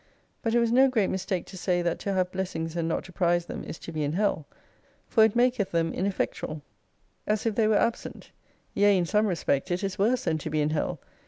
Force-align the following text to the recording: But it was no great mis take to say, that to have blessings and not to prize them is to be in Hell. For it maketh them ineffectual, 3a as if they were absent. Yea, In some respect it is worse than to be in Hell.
But 0.41 0.55
it 0.55 0.59
was 0.59 0.71
no 0.71 0.87
great 0.89 1.11
mis 1.11 1.25
take 1.27 1.45
to 1.45 1.55
say, 1.55 1.83
that 1.83 1.99
to 1.99 2.13
have 2.13 2.31
blessings 2.31 2.75
and 2.75 2.87
not 2.87 3.03
to 3.03 3.11
prize 3.11 3.45
them 3.45 3.63
is 3.63 3.77
to 3.77 3.91
be 3.91 4.03
in 4.03 4.13
Hell. 4.13 4.47
For 5.07 5.23
it 5.23 5.35
maketh 5.35 5.69
them 5.69 5.93
ineffectual, 5.93 6.55
3a 6.55 6.61
as 7.27 7.45
if 7.45 7.53
they 7.53 7.67
were 7.67 7.77
absent. 7.77 8.31
Yea, 8.73 8.97
In 8.97 9.05
some 9.05 9.27
respect 9.27 9.69
it 9.69 9.83
is 9.83 9.99
worse 9.99 10.23
than 10.23 10.39
to 10.39 10.49
be 10.49 10.59
in 10.59 10.71
Hell. 10.71 10.99